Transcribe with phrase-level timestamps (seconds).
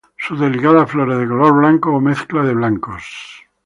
[0.17, 3.03] Sus delicadas flores de color blanco o mezcla de blancos.